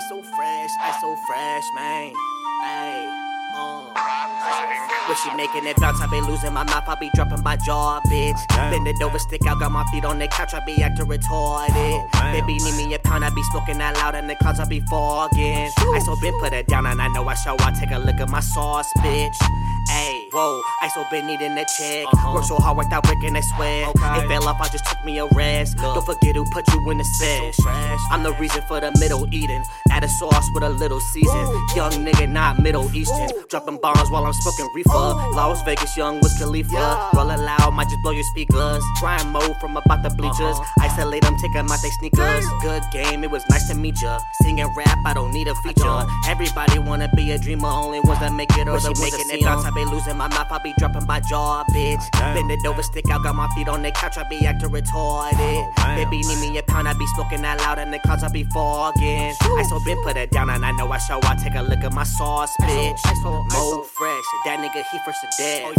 [0.00, 2.12] so fresh, I so fresh, man.
[2.62, 3.08] Hey,
[3.56, 3.82] uh.
[5.08, 8.00] When she making it bounce, I be losing my mouth, I be dropping my jaw,
[8.06, 8.36] bitch.
[8.48, 12.12] Bend it over, stick out, got my feet on the couch, I be acting retarded.
[12.32, 14.80] Baby, need me a pound, I be smoking that loud, and the clouds I be
[14.80, 15.70] fogging.
[15.78, 18.20] I so been put it down, and I know I show, I take a look
[18.20, 19.36] at my sauce, bitch.
[20.38, 22.06] Whoa, I so been needing a check.
[22.06, 22.34] Uh-huh.
[22.36, 23.90] Work so hard, worked out breaking that sweat.
[23.90, 25.76] It fell off, I just took me a rest.
[25.78, 27.42] Don't forget who put you in the set.
[28.12, 29.64] I'm the reason for the middle eating.
[29.90, 31.42] Add a sauce with a little season.
[31.74, 33.26] Young nigga, not Middle Eastern.
[33.48, 35.10] Dropping bombs while I'm smoking reefer.
[35.34, 37.10] Las Vegas, young Wiz Khalifa.
[37.16, 38.84] Roll it loud, might just blow your speakers.
[39.00, 40.54] Trying mode from about the bleachers.
[40.54, 40.86] Uh-huh.
[40.86, 42.46] Isolate them, take them out they sneakers.
[42.62, 44.20] Good game, it was nice to meet ya.
[44.42, 46.06] Singing rap, I don't need a feature.
[46.28, 49.64] Everybody wanna be a dreamer, only ones that make it or the making it bounce.
[49.64, 52.02] I be losing my mouth, I be dropping my jaw, bitch.
[52.12, 55.74] Bend it over, stick out, got my feet on the couch, I be acting retarded.
[55.96, 58.44] Baby, need me a pound, I be smoking that loud, and the clouds I be
[58.44, 59.34] fogging.
[59.40, 61.20] I so been put it down, and I know I show.
[61.22, 62.98] I take a look at my sauce, bitch.
[63.24, 65.74] Mo fresh, that nigga he fresh to death.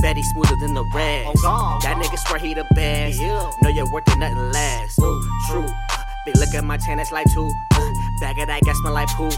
[0.00, 1.42] Betty smoother than the rest.
[1.42, 3.20] That nigga swear he the best.
[3.62, 4.96] Know your worth and nothing less.
[5.48, 5.66] True.
[6.24, 7.50] Be look at my chain, it's like two.
[8.20, 9.34] Bag of that gas smell like poop.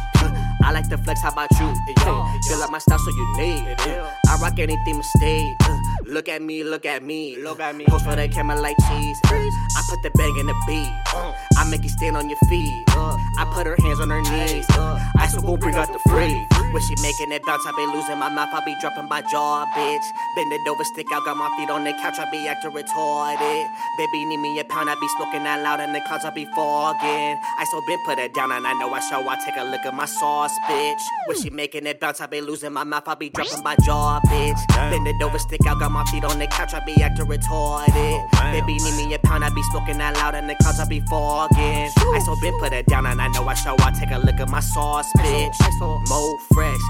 [0.62, 1.72] I like the flex, how about you?
[1.98, 2.40] Yeah.
[2.48, 3.78] Feel like my style so unique.
[4.28, 5.56] I rock anything mistake.
[6.08, 7.36] Look at me, look at me.
[7.42, 7.84] Look at me.
[7.86, 9.18] Post for the camera like cheese.
[9.24, 10.92] I put the bang in the beat.
[11.58, 12.84] I make you stand on your feet.
[12.94, 14.66] I put her hands on her knees.
[14.70, 16.46] I so gon' bring out the free.
[16.72, 18.50] When she making it bounce, I be losing my mouth.
[18.52, 20.06] I be dropping my jaw, bitch.
[20.36, 22.18] Bend it over, stick out, got my feet on the couch.
[22.18, 23.66] I be acting retarded.
[23.98, 24.90] Baby, need me a pound.
[24.90, 27.34] I be smoking that loud, and the clouds I be fogging.
[27.58, 29.26] I so been put it down, and I know I show.
[29.26, 31.02] I take a look at my sauce, bitch.
[31.26, 33.08] When she making it bounce, I be losing my mouth.
[33.08, 34.58] I be dropping my jaw, bitch.
[34.90, 36.74] Bend it over, stick out, got my feet on the couch.
[36.74, 38.30] I be acting retarded.
[38.52, 39.44] Baby, need me a pound.
[39.44, 41.90] I be smoking that loud, and the clouds I be fogging.
[41.96, 43.74] I so been put it down, and I know I show.
[43.78, 45.54] I take a look at my sauce, bitch.
[46.08, 46.80] Mo fresh.